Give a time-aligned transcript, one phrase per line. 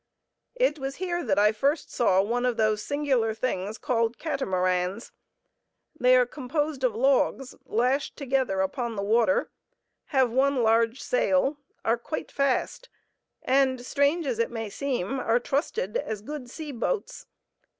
[0.55, 5.11] It was here that I first saw one of those singular things called catamarans.
[5.99, 9.51] They are composed of logs lashed together upon the water;
[10.05, 12.89] have one large sail, are quite fast,
[13.43, 17.27] and, strange as it may seem, are trusted as good sea boats.